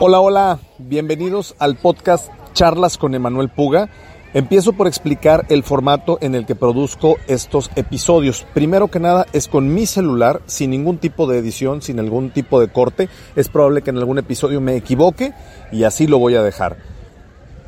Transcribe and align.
Hola, 0.00 0.20
hola, 0.20 0.60
bienvenidos 0.78 1.56
al 1.58 1.74
podcast 1.74 2.30
Charlas 2.52 2.98
con 2.98 3.16
Emanuel 3.16 3.48
Puga. 3.48 3.88
Empiezo 4.32 4.72
por 4.72 4.86
explicar 4.86 5.44
el 5.48 5.64
formato 5.64 6.18
en 6.20 6.36
el 6.36 6.46
que 6.46 6.54
produzco 6.54 7.16
estos 7.26 7.68
episodios. 7.74 8.46
Primero 8.54 8.86
que 8.86 9.00
nada 9.00 9.26
es 9.32 9.48
con 9.48 9.74
mi 9.74 9.86
celular, 9.86 10.40
sin 10.46 10.70
ningún 10.70 10.98
tipo 10.98 11.26
de 11.26 11.38
edición, 11.38 11.82
sin 11.82 11.98
algún 11.98 12.30
tipo 12.30 12.60
de 12.60 12.68
corte. 12.68 13.08
Es 13.34 13.48
probable 13.48 13.82
que 13.82 13.90
en 13.90 13.98
algún 13.98 14.18
episodio 14.18 14.60
me 14.60 14.76
equivoque 14.76 15.32
y 15.72 15.82
así 15.82 16.06
lo 16.06 16.20
voy 16.20 16.36
a 16.36 16.44
dejar. 16.44 16.76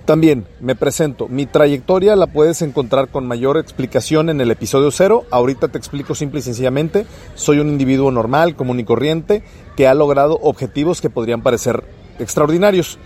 También 0.04 0.46
me 0.60 0.76
presento, 0.76 1.26
mi 1.26 1.46
trayectoria 1.46 2.14
la 2.14 2.28
puedes 2.28 2.62
encontrar 2.62 3.08
con 3.08 3.26
mayor 3.26 3.58
explicación 3.58 4.30
en 4.30 4.40
el 4.40 4.52
episodio 4.52 4.92
cero. 4.92 5.24
Ahorita 5.32 5.66
te 5.66 5.78
explico 5.78 6.14
simple 6.14 6.38
y 6.38 6.42
sencillamente, 6.44 7.06
soy 7.34 7.58
un 7.58 7.70
individuo 7.70 8.12
normal, 8.12 8.54
común 8.54 8.78
y 8.78 8.84
corriente, 8.84 9.42
que 9.76 9.88
ha 9.88 9.94
logrado 9.94 10.38
objetivos 10.42 11.00
que 11.00 11.10
podrían 11.10 11.42
parecer 11.42 11.84
extraordinarios. 12.20 12.98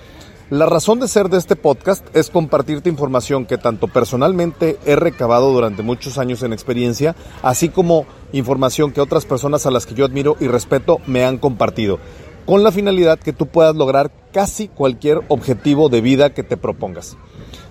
La 0.51 0.67
razón 0.67 1.01
de 1.01 1.09
ser 1.09 1.31
de 1.31 1.39
este 1.39 1.57
podcast 1.57 2.07
es 2.15 2.29
compartirte 2.29 2.91
información 2.91 3.47
que 3.47 3.57
tanto 3.57 3.89
personalmente 3.89 4.79
he 4.85 4.95
recabado 4.95 5.51
durante 5.53 5.83
muchos 5.83 6.19
años 6.19 6.43
en 6.43 6.53
experiencia, 6.53 7.17
así 7.43 7.71
como 7.71 8.05
información 8.33 8.93
que 8.93 9.01
otras 9.01 9.25
personas 9.25 9.65
a 9.65 9.71
las 9.71 9.87
que 9.87 9.95
yo 9.95 10.05
admiro 10.05 10.37
y 10.41 10.49
respeto 10.49 11.01
me 11.07 11.25
han 11.25 11.39
compartido, 11.39 11.99
con 12.45 12.63
la 12.63 12.73
finalidad 12.73 13.19
que 13.19 13.33
tú 13.33 13.47
puedas 13.47 13.75
lograr 13.75 14.11
casi 14.33 14.69
cualquier 14.69 15.23
objetivo 15.29 15.89
de 15.89 16.03
vida 16.03 16.35
que 16.35 16.43
te 16.43 16.59
propongas. 16.59 17.17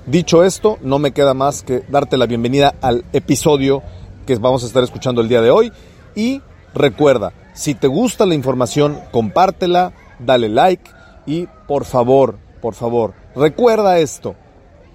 Dicho 0.07 0.43
esto, 0.43 0.79
no 0.81 0.97
me 0.97 1.11
queda 1.11 1.35
más 1.35 1.61
que 1.61 1.83
darte 1.89 2.17
la 2.17 2.25
bienvenida 2.25 2.73
al 2.81 3.05
episodio 3.13 3.83
que 4.25 4.35
vamos 4.37 4.63
a 4.63 4.67
estar 4.67 4.83
escuchando 4.83 5.21
el 5.21 5.29
día 5.29 5.41
de 5.41 5.51
hoy 5.51 5.71
y 6.15 6.41
recuerda, 6.73 7.33
si 7.53 7.75
te 7.75 7.87
gusta 7.87 8.25
la 8.25 8.33
información, 8.33 8.99
compártela, 9.11 9.93
dale 10.19 10.49
like 10.49 10.89
y 11.25 11.47
por 11.67 11.85
favor, 11.85 12.37
por 12.61 12.73
favor, 12.73 13.13
recuerda 13.35 13.99
esto. 13.99 14.35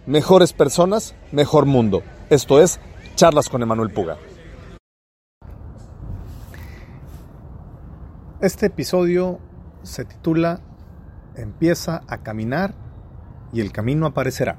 Mejores 0.06 0.52
personas, 0.52 1.14
mejor 1.32 1.66
mundo. 1.66 2.02
Esto 2.30 2.62
es 2.62 2.80
Charlas 3.14 3.48
con 3.48 3.62
Emanuel 3.62 3.90
Puga. 3.90 4.16
Este 8.40 8.66
episodio 8.66 9.40
se 9.82 10.04
titula 10.04 10.60
Empieza 11.34 12.02
a 12.06 12.18
caminar 12.18 12.74
y 13.52 13.60
el 13.60 13.72
camino 13.72 14.06
aparecerá. 14.06 14.58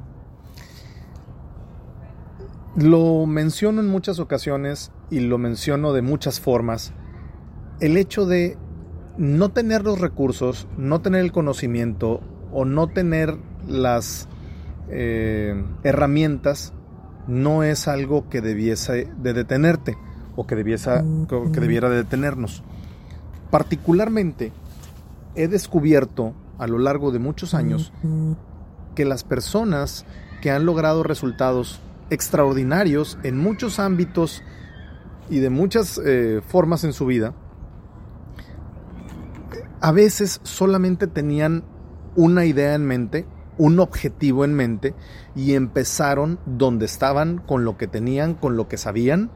Lo 2.75 3.25
menciono 3.25 3.81
en 3.81 3.87
muchas 3.87 4.19
ocasiones 4.19 4.91
y 5.09 5.19
lo 5.19 5.37
menciono 5.37 5.93
de 5.93 6.01
muchas 6.01 6.39
formas. 6.39 6.93
El 7.79 7.97
hecho 7.97 8.25
de 8.25 8.57
no 9.19 9.49
tener 9.49 9.83
los 9.83 9.99
recursos, 9.99 10.67
no 10.77 11.01
tener 11.01 11.21
el 11.21 11.31
conocimiento 11.31 12.21
o 12.51 12.65
no 12.65 12.87
tener 12.87 13.37
las 13.67 14.29
eh, 14.89 15.61
herramientas 15.83 16.73
no 17.27 17.63
es 17.63 17.87
algo 17.87 18.29
que 18.29 18.41
debiese 18.41 19.07
de 19.17 19.33
detenerte 19.33 19.97
o 20.35 20.47
que, 20.47 20.55
debiese, 20.55 21.03
que 21.27 21.59
debiera 21.59 21.89
de 21.89 21.97
detenernos. 21.97 22.63
Particularmente 23.51 24.53
he 25.35 25.47
descubierto 25.47 26.33
a 26.57 26.67
lo 26.67 26.79
largo 26.79 27.11
de 27.11 27.19
muchos 27.19 27.53
años 27.53 27.91
que 28.95 29.03
las 29.03 29.25
personas 29.25 30.05
que 30.41 30.49
han 30.49 30.65
logrado 30.65 31.03
resultados 31.03 31.81
extraordinarios 32.09 33.17
en 33.23 33.37
muchos 33.37 33.79
ámbitos 33.79 34.41
y 35.29 35.39
de 35.39 35.49
muchas 35.49 35.99
eh, 36.03 36.41
formas 36.47 36.85
en 36.85 36.93
su 36.93 37.05
vida, 37.05 37.33
a 39.81 39.91
veces 39.91 40.41
solamente 40.43 41.07
tenían 41.07 41.63
una 42.15 42.45
idea 42.45 42.73
en 42.75 42.85
mente, 42.85 43.25
un 43.57 43.79
objetivo 43.79 44.45
en 44.45 44.53
mente 44.53 44.93
y 45.35 45.53
empezaron 45.53 46.39
donde 46.45 46.85
estaban, 46.85 47.39
con 47.39 47.65
lo 47.65 47.77
que 47.77 47.87
tenían, 47.87 48.33
con 48.33 48.57
lo 48.57 48.67
que 48.67 48.77
sabían 48.77 49.31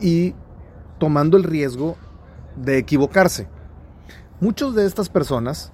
y 0.00 0.34
tomando 0.98 1.36
el 1.36 1.44
riesgo 1.44 1.96
de 2.56 2.78
equivocarse. 2.78 3.48
Muchos 4.40 4.74
de 4.74 4.86
estas 4.86 5.08
personas, 5.08 5.72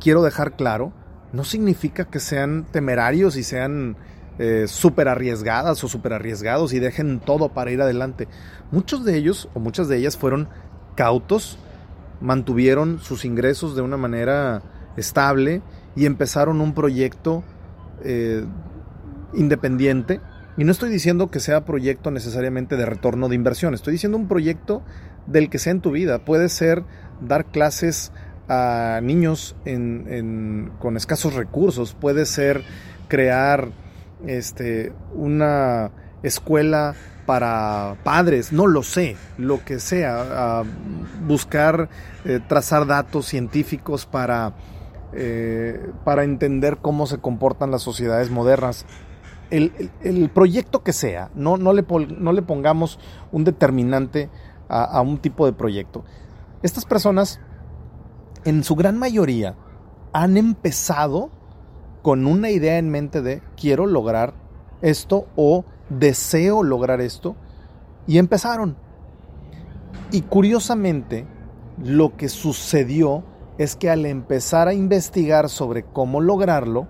quiero 0.00 0.22
dejar 0.22 0.56
claro, 0.56 0.92
no 1.32 1.44
significa 1.44 2.04
que 2.04 2.20
sean 2.20 2.66
temerarios 2.70 3.36
y 3.36 3.42
sean 3.42 3.96
eh, 4.38 4.66
súper 4.68 5.08
arriesgadas 5.08 5.82
o 5.82 5.88
súper 5.88 6.12
arriesgados 6.12 6.72
y 6.72 6.78
dejen 6.78 7.20
todo 7.20 7.48
para 7.48 7.70
ir 7.72 7.82
adelante. 7.82 8.28
Muchos 8.70 9.04
de 9.04 9.16
ellos 9.16 9.48
o 9.54 9.60
muchas 9.60 9.88
de 9.88 9.96
ellas 9.98 10.16
fueron 10.16 10.48
cautos, 10.94 11.58
mantuvieron 12.20 12.98
sus 12.98 13.24
ingresos 13.24 13.76
de 13.76 13.82
una 13.82 13.96
manera 13.96 14.62
estable 14.96 15.62
y 15.94 16.06
empezaron 16.06 16.60
un 16.60 16.74
proyecto 16.74 17.44
eh, 18.04 18.44
independiente. 19.34 20.20
Y 20.56 20.64
no 20.64 20.72
estoy 20.72 20.90
diciendo 20.90 21.30
que 21.30 21.40
sea 21.40 21.64
proyecto 21.64 22.10
necesariamente 22.10 22.76
de 22.76 22.86
retorno 22.86 23.28
de 23.28 23.34
inversión, 23.34 23.74
estoy 23.74 23.92
diciendo 23.92 24.16
un 24.16 24.28
proyecto 24.28 24.82
del 25.26 25.50
que 25.50 25.58
sea 25.58 25.72
en 25.72 25.80
tu 25.80 25.90
vida. 25.90 26.20
Puede 26.20 26.48
ser 26.48 26.84
dar 27.20 27.46
clases 27.46 28.12
a 28.48 29.00
niños 29.02 29.56
con 30.78 30.96
escasos 30.96 31.34
recursos, 31.34 31.94
puede 31.94 32.26
ser 32.26 32.62
crear 33.08 33.68
este, 34.26 34.92
una 35.14 35.90
escuela 36.22 36.94
para 37.26 37.96
padres, 38.04 38.52
no 38.52 38.66
lo 38.66 38.82
sé, 38.82 39.16
lo 39.36 39.64
que 39.64 39.80
sea, 39.80 40.62
buscar 41.26 41.88
eh, 42.24 42.40
trazar 42.46 42.86
datos 42.86 43.26
científicos 43.26 44.06
para, 44.06 44.54
eh, 45.12 45.90
para 46.04 46.24
entender 46.24 46.78
cómo 46.80 47.06
se 47.06 47.18
comportan 47.18 47.70
las 47.70 47.82
sociedades 47.82 48.30
modernas. 48.30 48.86
El, 49.50 50.30
proyecto 50.34 50.82
que 50.82 50.92
sea, 50.92 51.30
no, 51.34 51.56
no, 51.56 51.72
le, 51.72 51.84
no, 52.18 52.32
le, 52.32 52.42
pongamos 52.42 52.98
un 53.30 53.44
determinante 53.44 54.28
a 54.68 55.00
un 55.02 55.18
tipo 55.18 55.46
de 55.46 55.52
proyecto. 55.52 56.04
Estas 56.62 56.84
personas, 56.84 57.38
en 58.44 58.64
su 58.64 58.74
gran 58.74 58.98
mayoría, 58.98 59.54
han 60.12 60.36
empezado 60.36 61.30
con 62.02 62.26
una 62.26 62.50
idea 62.50 62.78
en 62.78 62.88
mente 62.88 63.20
de 63.20 63.42
quiero 63.56 63.86
lograr 63.86 64.34
esto 64.82 65.26
o 65.36 65.64
deseo 65.88 66.62
lograr 66.62 67.00
esto 67.00 67.36
y 68.06 68.18
empezaron. 68.18 68.76
Y 70.12 70.22
curiosamente, 70.22 71.26
lo 71.82 72.16
que 72.16 72.28
sucedió 72.28 73.24
es 73.58 73.76
que 73.76 73.90
al 73.90 74.06
empezar 74.06 74.68
a 74.68 74.74
investigar 74.74 75.48
sobre 75.48 75.84
cómo 75.84 76.20
lograrlo, 76.20 76.88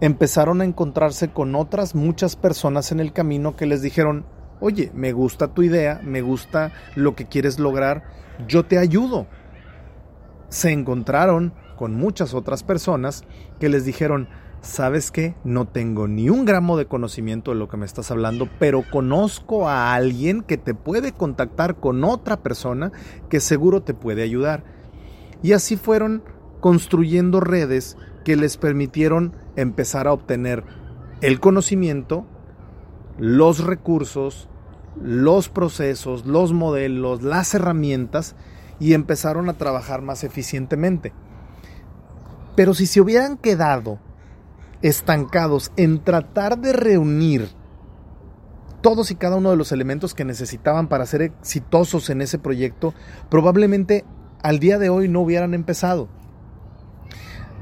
empezaron 0.00 0.60
a 0.60 0.64
encontrarse 0.64 1.30
con 1.30 1.54
otras 1.54 1.94
muchas 1.94 2.36
personas 2.36 2.92
en 2.92 3.00
el 3.00 3.12
camino 3.12 3.56
que 3.56 3.66
les 3.66 3.82
dijeron, 3.82 4.26
oye, 4.60 4.90
me 4.94 5.12
gusta 5.12 5.48
tu 5.48 5.62
idea, 5.62 6.00
me 6.02 6.22
gusta 6.22 6.72
lo 6.94 7.14
que 7.14 7.26
quieres 7.26 7.58
lograr, 7.58 8.04
yo 8.46 8.64
te 8.64 8.78
ayudo. 8.78 9.26
Se 10.48 10.70
encontraron 10.70 11.54
con 11.76 11.94
muchas 11.94 12.34
otras 12.34 12.62
personas 12.62 13.24
que 13.58 13.68
les 13.68 13.84
dijeron, 13.84 14.28
¿sabes 14.62 15.10
qué? 15.10 15.34
No 15.44 15.66
tengo 15.66 16.08
ni 16.08 16.30
un 16.30 16.44
gramo 16.44 16.76
de 16.76 16.86
conocimiento 16.86 17.50
de 17.50 17.58
lo 17.58 17.68
que 17.68 17.76
me 17.76 17.84
estás 17.84 18.10
hablando, 18.10 18.48
pero 18.58 18.84
conozco 18.90 19.68
a 19.68 19.92
alguien 19.92 20.42
que 20.42 20.56
te 20.56 20.72
puede 20.72 21.12
contactar 21.12 21.76
con 21.76 22.04
otra 22.04 22.38
persona 22.42 22.92
que 23.28 23.40
seguro 23.40 23.82
te 23.82 23.92
puede 23.92 24.22
ayudar. 24.22 24.64
Y 25.42 25.52
así 25.52 25.76
fueron 25.76 26.22
construyendo 26.60 27.40
redes 27.40 27.96
que 28.24 28.36
les 28.36 28.56
permitieron 28.56 29.34
empezar 29.56 30.06
a 30.06 30.12
obtener 30.12 30.64
el 31.20 31.40
conocimiento, 31.40 32.24
los 33.18 33.64
recursos, 33.64 34.48
los 35.00 35.48
procesos, 35.48 36.24
los 36.24 36.52
modelos, 36.52 37.22
las 37.22 37.54
herramientas 37.54 38.36
y 38.78 38.94
empezaron 38.94 39.48
a 39.48 39.54
trabajar 39.54 40.02
más 40.02 40.22
eficientemente. 40.22 41.12
Pero 42.54 42.74
si 42.74 42.86
se 42.86 43.00
hubieran 43.00 43.36
quedado 43.38 43.98
estancados 44.82 45.72
en 45.76 46.02
tratar 46.02 46.58
de 46.58 46.72
reunir 46.72 47.48
todos 48.82 49.10
y 49.10 49.14
cada 49.14 49.36
uno 49.36 49.50
de 49.50 49.56
los 49.56 49.72
elementos 49.72 50.12
que 50.12 50.24
necesitaban 50.24 50.88
para 50.88 51.06
ser 51.06 51.22
exitosos 51.22 52.10
en 52.10 52.20
ese 52.20 52.38
proyecto, 52.38 52.92
probablemente 53.30 54.04
al 54.42 54.58
día 54.58 54.78
de 54.78 54.90
hoy 54.90 55.08
no 55.08 55.20
hubieran 55.20 55.54
empezado. 55.54 56.08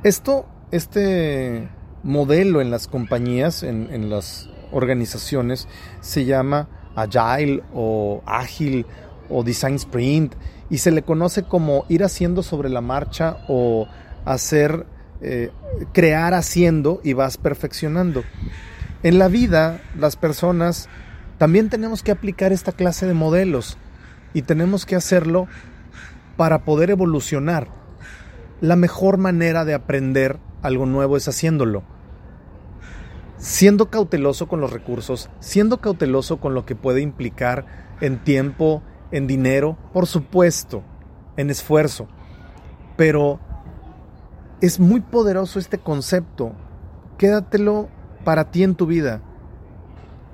Esto, 0.03 0.47
este 0.71 1.69
modelo 2.03 2.63
en 2.63 2.71
las 2.71 2.89
compañías, 2.89 3.63
en, 3.63 4.09
las 4.09 4.49
organizaciones, 4.73 5.69
se 6.01 6.25
llama 6.25 6.69
Agile 6.97 7.63
o 7.75 8.23
Ágil 8.25 8.87
o 9.29 9.45
Design 9.45 9.75
Sprint 9.75 10.35
y 10.71 10.79
se 10.79 10.91
le 10.91 11.03
conoce 11.03 11.43
como 11.43 11.85
ir 11.91 12.03
haciendo 12.03 12.43
sobre 12.43 12.71
la 12.71 12.81
marcha 12.81 13.37
o 13.47 13.87
hacer 14.25 14.87
eh, 15.23 15.51
crear 15.93 16.35
haciendo 16.35 17.01
y 17.05 17.13
vas 17.13 17.37
perfeccionando. 17.37 18.25
En 19.03 19.19
la 19.19 19.29
vida, 19.29 19.83
las 19.97 20.17
personas 20.17 20.89
también 21.39 21.71
tenemos 21.71 22.03
que 22.03 22.11
aplicar 22.11 22.53
esta 22.53 22.73
clase 22.73 23.07
de 23.07 23.15
modelos 23.15 23.79
y 24.35 24.43
tenemos 24.43 24.87
que 24.87 24.97
hacerlo 24.97 25.47
para 26.37 26.65
poder 26.65 26.91
evolucionar. 26.91 27.69
la 28.61 28.77
mejor 28.77 29.17
manera 29.17 29.65
de 29.65 29.73
aprender 29.73 30.39
algo 30.61 30.85
nuevo 30.85 31.17
es 31.17 31.27
haciéndolo. 31.29 31.83
Siendo 33.39 33.89
cauteloso 33.89 34.49
con 34.49 34.61
los 34.61 34.71
recursos, 34.71 35.31
siendo 35.41 35.79
cauteloso 35.81 36.37
con 36.41 36.53
lo 36.53 36.67
que 36.67 36.77
puede 36.77 37.01
implicar 37.01 37.65
en 38.03 38.23
tiempo, 38.23 38.83
en 39.13 39.27
dinero, 39.27 39.79
por 39.95 40.07
supuesto, 40.07 40.83
en 41.39 41.49
esfuerzo. 41.49 42.07
Pero 42.99 43.41
es 44.61 44.79
muy 44.79 45.01
poderoso 45.01 45.59
este 45.59 45.79
concepto. 45.79 46.53
Quédatelo 47.19 47.89
para 48.25 48.51
ti 48.51 48.63
en 48.63 48.75
tu 48.75 48.87
vida. 48.87 49.23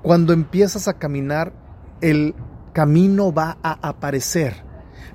Cuando 0.01 0.33
empiezas 0.33 0.87
a 0.87 0.93
caminar, 0.93 1.53
el 2.01 2.35
camino 2.73 3.33
va 3.33 3.57
a 3.63 3.87
aparecer. 3.87 4.63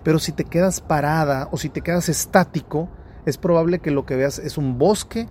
Pero 0.03 0.19
si 0.19 0.33
te 0.33 0.45
quedas 0.45 0.81
parada 0.81 1.49
o 1.53 1.57
si 1.57 1.69
te 1.69 1.83
quedas 1.83 2.09
estático, 2.09 2.89
es 3.25 3.39
probable 3.39 3.79
que 3.79 3.91
lo 3.91 4.05
que 4.05 4.17
veas 4.17 4.39
es 4.39 4.59
un 4.59 4.79
bosque 4.79 5.29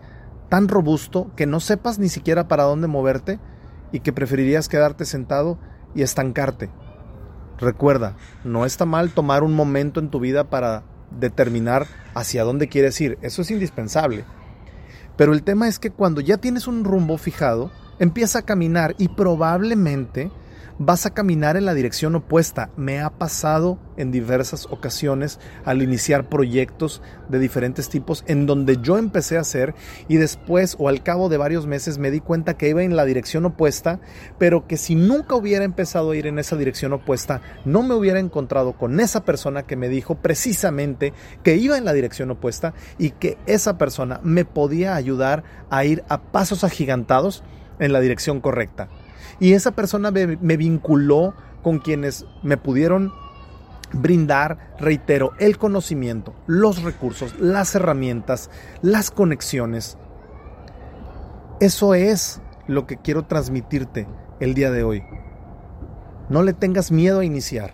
tan 0.50 0.68
robusto 0.68 1.32
que 1.36 1.46
no 1.46 1.60
sepas 1.60 2.00
ni 2.00 2.10
siquiera 2.10 2.48
para 2.48 2.64
dónde 2.64 2.88
moverte 2.88 3.40
y 3.92 4.00
que 4.00 4.14
preferirías 4.14 4.70
quedarte 4.70 5.06
sentado 5.06 5.58
y 5.94 6.04
estancarte. 6.04 6.70
Recuerda, 7.58 8.16
no 8.44 8.66
está 8.66 8.86
mal 8.86 9.12
tomar 9.12 9.44
un 9.44 9.54
momento 9.54 10.00
en 10.00 10.10
tu 10.10 10.20
vida 10.20 10.50
para 10.50 10.84
determinar 11.20 11.88
hacia 12.14 12.44
dónde 12.44 12.68
quieres 12.68 13.00
ir. 13.02 13.18
Eso 13.22 13.42
es 13.42 13.52
indispensable. 13.52 14.26
Pero 15.18 15.34
el 15.34 15.44
tema 15.44 15.68
es 15.68 15.80
que 15.80 15.92
cuando 15.92 16.22
ya 16.22 16.38
tienes 16.38 16.68
un 16.68 16.84
rumbo 16.84 17.18
fijado, 17.18 17.72
empieza 18.00 18.40
a 18.40 18.46
caminar 18.46 18.96
y 18.98 19.10
probablemente 19.10 20.32
vas 20.84 21.06
a 21.06 21.14
caminar 21.14 21.58
en 21.58 21.66
la 21.66 21.76
dirección 21.76 22.16
opuesta. 22.16 22.72
Me 22.76 23.02
ha 23.02 23.12
pasado 23.12 23.78
en 23.98 24.12
diversas 24.12 24.66
ocasiones 24.66 25.40
al 25.64 25.84
iniciar 25.84 26.28
proyectos 26.28 27.04
de 27.30 27.38
diferentes 27.38 27.88
tipos 27.88 28.24
en 28.26 28.48
donde 28.48 28.80
yo 28.82 28.98
empecé 28.98 29.38
a 29.38 29.42
hacer 29.42 29.76
y 30.08 30.18
después 30.18 30.76
o 30.80 30.90
al 30.90 31.04
cabo 31.04 31.30
de 31.30 31.38
varios 31.38 31.68
meses 31.68 32.00
me 32.00 32.10
di 32.10 32.20
cuenta 32.20 32.58
que 32.58 32.70
iba 32.70 32.82
en 32.82 32.96
la 32.96 33.06
dirección 33.06 33.46
opuesta, 33.46 34.00
pero 34.40 34.66
que 34.66 34.76
si 34.76 34.96
nunca 34.96 35.36
hubiera 35.36 35.66
empezado 35.66 36.12
a 36.12 36.16
ir 36.16 36.26
en 36.26 36.40
esa 36.40 36.58
dirección 36.58 36.94
opuesta, 36.94 37.42
no 37.64 37.84
me 37.84 37.94
hubiera 37.94 38.20
encontrado 38.20 38.74
con 38.74 39.00
esa 39.00 39.24
persona 39.24 39.64
que 39.64 39.76
me 39.76 39.88
dijo 39.88 40.16
precisamente 40.16 41.14
que 41.44 41.58
iba 41.58 41.78
en 41.78 41.86
la 41.86 41.94
dirección 41.94 42.32
opuesta 42.32 42.74
y 42.98 43.12
que 43.12 43.38
esa 43.46 43.78
persona 43.78 44.20
me 44.24 44.46
podía 44.46 44.96
ayudar 44.96 45.44
a 45.70 45.86
ir 45.86 46.04
a 46.10 46.24
pasos 46.24 46.64
agigantados 46.64 47.44
en 47.78 47.94
la 47.94 48.00
dirección 48.00 48.42
correcta. 48.42 48.90
Y 49.40 49.54
esa 49.54 49.72
persona 49.72 50.12
me, 50.12 50.38
me 50.38 50.58
vinculó 50.58 51.34
con 51.64 51.80
quienes 51.80 52.26
me 52.44 52.58
pudieron 52.58 53.12
brindar, 53.94 54.76
reitero, 54.80 55.34
el 55.40 55.58
conocimiento, 55.58 56.34
los 56.48 56.84
recursos, 56.84 57.40
las 57.40 57.76
herramientas, 57.76 58.50
las 58.82 59.12
conexiones. 59.12 59.98
Eso 61.60 61.94
es 61.94 62.42
lo 62.68 62.88
que 62.88 62.98
quiero 62.98 63.26
transmitirte 63.26 64.08
el 64.40 64.54
día 64.54 64.72
de 64.72 64.84
hoy. 64.84 65.04
No 66.30 66.44
le 66.44 66.54
tengas 66.54 66.92
miedo 66.92 67.20
a 67.20 67.26
iniciar. 67.26 67.74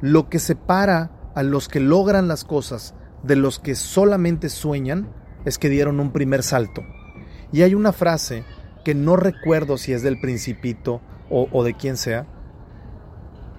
Lo 0.00 0.28
que 0.28 0.38
separa 0.38 1.12
a 1.34 1.42
los 1.42 1.68
que 1.68 1.80
logran 1.80 2.28
las 2.28 2.44
cosas 2.44 2.94
de 3.22 3.36
los 3.36 3.58
que 3.58 3.74
solamente 3.74 4.48
sueñan 4.48 5.08
es 5.44 5.58
que 5.58 5.68
dieron 5.68 6.00
un 6.00 6.12
primer 6.12 6.42
salto. 6.42 6.82
Y 7.52 7.62
hay 7.62 7.74
una 7.74 7.92
frase 7.92 8.44
que 8.84 8.94
no 8.94 9.16
recuerdo 9.16 9.78
si 9.78 9.92
es 9.92 10.02
del 10.02 10.20
principito 10.20 11.00
o, 11.30 11.64
de 11.64 11.72
quien 11.74 11.96
sea, 11.96 12.26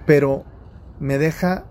pero 0.06 0.44
me 1.00 1.18
deja 1.18 1.66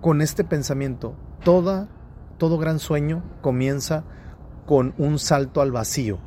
con 0.00 0.20
este 0.20 0.42
pensamiento. 0.42 1.14
Toda, 1.44 1.88
todo 2.36 2.58
gran 2.58 2.80
sueño 2.80 3.22
comienza 3.40 4.04
con 4.66 4.92
un 4.98 5.20
salto 5.20 5.60
al 5.60 5.70
vacío. 5.70 6.18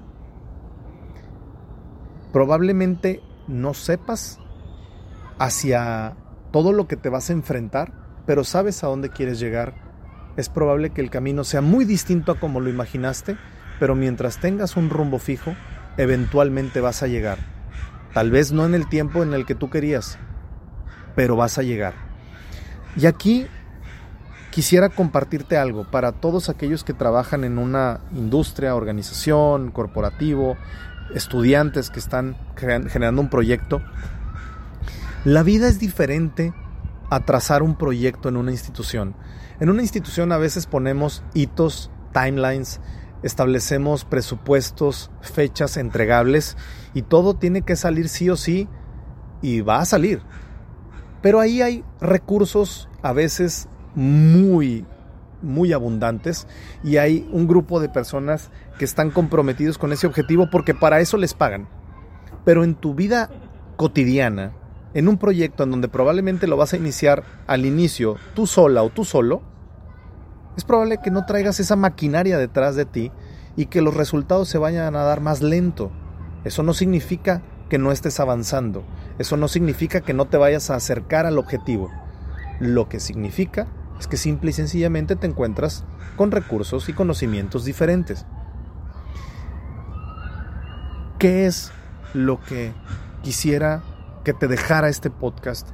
Probablemente 2.32 3.22
no 3.48 3.74
sepas 3.74 4.40
hacia 5.38 6.16
todo 6.52 6.72
lo 6.72 6.88
que 6.88 6.96
te 6.96 7.10
vas 7.10 7.30
a 7.30 7.34
enfrentar, 7.34 7.92
pero 8.26 8.44
sabes 8.44 8.84
a 8.84 8.88
dónde 8.88 9.10
quieres 9.10 9.40
llegar. 9.40 9.74
Es 10.38 10.50
probable 10.50 10.92
que 10.92 11.02
el 11.02 11.10
camino 11.10 11.44
sea 11.44 11.62
muy 11.62 11.84
distinto 11.84 12.32
a 12.32 12.40
como 12.40 12.62
lo 12.62 12.70
imaginaste, 12.70 13.38
pero 13.80 13.96
mientras 13.96 14.40
tengas 14.40 14.78
un 14.78 14.90
rumbo 14.90 15.20
fijo, 15.20 15.54
eventualmente 15.98 16.82
vas 16.82 17.04
a 17.04 17.08
llegar. 17.08 17.38
Tal 18.14 18.32
vez 18.32 18.52
no 18.52 18.66
en 18.66 18.74
el 18.74 18.88
tiempo 18.88 19.24
en 19.24 19.34
el 19.34 19.46
que 19.46 19.56
tú 19.56 19.70
querías, 19.70 20.18
pero 21.16 21.36
vas 21.36 21.58
a 21.58 21.64
llegar. 21.64 21.94
Y 22.96 23.06
aquí 23.06 23.48
quisiera 24.52 24.90
compartirte 24.90 25.58
algo 25.58 25.84
para 25.90 26.14
todos 26.14 26.50
aquellos 26.50 26.84
que 26.84 26.94
trabajan 26.94 27.44
en 27.44 27.60
una 27.60 28.00
industria, 28.16 28.76
organización, 28.76 29.72
corporativo, 29.72 30.58
estudiantes 31.14 31.90
que 31.90 32.00
están 32.00 32.38
generando 32.56 33.22
un 33.22 33.30
proyecto. 33.30 33.82
La 35.26 35.44
vida 35.44 35.68
es 35.68 35.80
diferente 35.80 36.54
a 37.10 37.20
trazar 37.20 37.64
un 37.64 37.78
proyecto 37.78 38.30
en 38.30 38.38
una 38.38 38.52
institución. 38.52 39.16
En 39.60 39.70
una 39.70 39.82
institución 39.82 40.32
a 40.32 40.38
veces 40.38 40.66
ponemos 40.66 41.24
hitos, 41.34 41.92
timelines, 42.14 42.80
establecemos 43.24 44.06
presupuestos, 44.06 45.12
fechas 45.22 45.78
entregables 45.78 46.58
y 46.94 47.02
todo 47.02 47.34
tiene 47.34 47.62
que 47.62 47.76
salir 47.76 48.10
sí 48.10 48.30
o 48.30 48.36
sí 48.36 48.68
y 49.42 49.62
va 49.62 49.80
a 49.80 49.86
salir. 49.86 50.22
Pero 51.22 51.40
ahí 51.40 51.62
hay 51.62 51.84
recursos 52.00 52.90
a 53.02 53.14
veces 53.14 53.68
muy, 53.96 54.86
muy 55.42 55.74
abundantes 55.74 56.48
y 56.84 56.98
hay 56.98 57.28
un 57.32 57.48
grupo 57.48 57.80
de 57.80 57.90
personas 57.90 58.52
que 58.78 58.86
están 58.86 59.12
comprometidos 59.12 59.78
con 59.78 59.92
ese 59.92 60.08
objetivo 60.08 60.50
porque 60.52 60.74
para 60.74 61.00
eso 61.00 61.18
les 61.18 61.34
pagan. 61.34 61.68
Pero 62.46 62.64
en 62.64 62.76
tu 62.76 62.94
vida 62.94 63.30
cotidiana, 63.76 64.54
en 64.94 65.08
un 65.08 65.18
proyecto 65.18 65.64
en 65.64 65.72
donde 65.72 65.88
probablemente 65.88 66.48
lo 66.48 66.58
vas 66.58 66.74
a 66.74 66.78
iniciar 66.78 67.24
al 67.48 67.66
inicio 67.66 68.16
tú 68.34 68.48
sola 68.48 68.84
o 68.84 68.90
tú 68.90 69.04
solo, 69.04 69.42
es 70.58 70.66
probable 70.66 70.98
que 70.98 71.12
no 71.12 71.26
traigas 71.26 71.60
esa 71.60 71.76
maquinaria 71.76 72.40
detrás 72.40 72.76
de 72.76 72.86
ti 72.86 73.12
y 73.56 73.68
que 73.68 73.82
los 73.82 73.96
resultados 73.96 74.50
se 74.50 74.58
vayan 74.58 74.96
a 74.96 75.04
dar 75.04 75.22
más 75.22 75.42
lento. 75.42 75.92
Eso 76.44 76.64
no 76.64 76.74
significa 76.74 77.44
que 77.70 77.78
no 77.78 77.92
estés 77.92 78.20
avanzando. 78.20 78.84
Eso 79.20 79.38
no 79.38 79.48
significa 79.48 80.02
que 80.02 80.16
no 80.16 80.26
te 80.26 80.38
vayas 80.38 80.70
a 80.70 80.76
acercar 80.76 81.28
al 81.28 81.38
objetivo. 81.38 81.92
Lo 82.60 82.90
que 82.90 83.00
significa 83.00 83.68
es 84.00 84.08
que 84.08 84.18
simple 84.18 84.50
y 84.50 84.54
sencillamente 84.54 85.16
te 85.16 85.28
encuentras 85.28 85.86
con 86.16 86.32
recursos 86.32 86.90
y 86.90 86.94
conocimientos 86.94 87.64
diferentes. 87.64 88.26
¿Qué 91.20 91.46
es 91.46 91.72
lo 92.14 92.42
que 92.42 92.74
quisiera 93.22 93.84
que 94.24 94.34
te 94.34 94.48
dejara 94.48 94.90
este 94.90 95.12
podcast? 95.12 95.70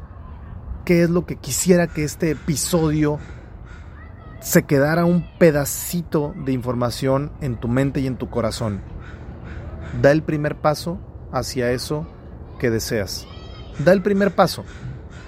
¿Qué 0.83 1.03
es 1.03 1.09
lo 1.09 1.25
que 1.25 1.37
quisiera 1.37 1.87
que 1.87 2.03
este 2.03 2.31
episodio 2.31 3.19
se 4.43 4.63
quedara 4.63 5.05
un 5.05 5.25
pedacito 5.37 6.33
de 6.35 6.51
información 6.51 7.31
en 7.39 7.57
tu 7.57 7.69
mente 7.69 8.01
y 8.01 8.07
en 8.07 8.17
tu 8.17 8.29
corazón. 8.29 8.81
Da 10.01 10.11
el 10.11 10.21
primer 10.21 10.57
paso 10.57 10.99
hacia 11.31 11.71
eso 11.71 12.05
que 12.59 12.69
deseas. 12.69 13.25
Da 13.85 13.93
el 13.93 14.01
primer 14.01 14.35
paso 14.35 14.65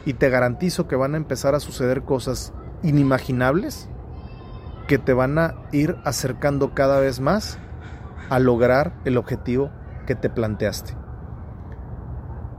y 0.06 0.16
te 0.16 0.30
garantizo 0.30 0.90
que 0.90 0.98
van 0.98 1.14
a 1.14 1.18
empezar 1.18 1.56
a 1.56 1.62
suceder 1.62 2.04
cosas 2.04 2.54
inimaginables 2.84 3.88
que 4.86 4.98
te 4.98 5.14
van 5.14 5.40
a 5.40 5.56
ir 5.72 5.96
acercando 6.04 6.74
cada 6.74 7.00
vez 7.00 7.22
más 7.22 7.58
a 8.30 8.40
lograr 8.40 9.00
el 9.06 9.18
objetivo 9.18 9.72
que 10.06 10.16
te 10.16 10.30
planteaste. 10.30 10.94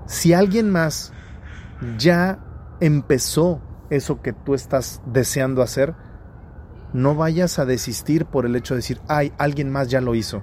Si 0.06 0.32
alguien 0.32 0.70
más 0.70 1.12
ya 1.98 2.38
empezó 2.80 3.60
eso 3.90 4.22
que 4.22 4.32
tú 4.32 4.54
estás 4.54 5.02
deseando 5.04 5.60
hacer, 5.60 5.94
no 6.92 7.14
vayas 7.14 7.58
a 7.58 7.64
desistir 7.64 8.26
por 8.26 8.46
el 8.46 8.56
hecho 8.56 8.74
de 8.74 8.78
decir, 8.78 9.00
ay, 9.08 9.32
alguien 9.38 9.70
más 9.70 9.88
ya 9.88 10.00
lo 10.00 10.14
hizo. 10.14 10.42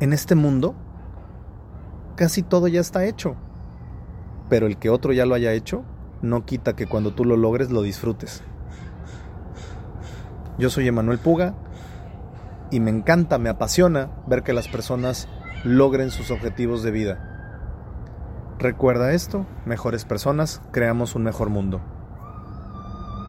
En 0.00 0.12
este 0.12 0.34
mundo, 0.34 0.74
casi 2.16 2.42
todo 2.42 2.68
ya 2.68 2.80
está 2.80 3.04
hecho. 3.04 3.36
Pero 4.48 4.66
el 4.66 4.78
que 4.78 4.90
otro 4.90 5.12
ya 5.12 5.26
lo 5.26 5.34
haya 5.34 5.52
hecho, 5.52 5.84
no 6.22 6.44
quita 6.44 6.76
que 6.76 6.86
cuando 6.86 7.14
tú 7.14 7.24
lo 7.24 7.36
logres 7.36 7.70
lo 7.70 7.82
disfrutes. 7.82 8.42
Yo 10.58 10.70
soy 10.70 10.88
Emanuel 10.88 11.18
Puga 11.18 11.54
y 12.70 12.80
me 12.80 12.90
encanta, 12.90 13.38
me 13.38 13.50
apasiona 13.50 14.10
ver 14.26 14.42
que 14.42 14.52
las 14.52 14.68
personas 14.68 15.28
logren 15.64 16.10
sus 16.10 16.30
objetivos 16.30 16.82
de 16.82 16.90
vida. 16.90 17.36
Recuerda 18.58 19.12
esto, 19.12 19.46
mejores 19.66 20.04
personas, 20.04 20.62
creamos 20.72 21.14
un 21.14 21.24
mejor 21.24 21.50
mundo. 21.50 21.82